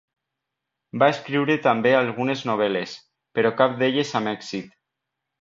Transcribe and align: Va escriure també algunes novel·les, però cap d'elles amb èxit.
Va 1.03 1.09
escriure 1.15 1.57
també 1.65 1.91
algunes 1.97 2.41
novel·les, 2.53 2.95
però 3.39 3.53
cap 3.61 3.77
d'elles 3.83 4.17
amb 4.23 4.35
èxit. 4.35 4.75